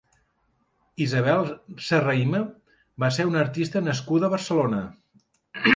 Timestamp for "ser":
3.19-3.27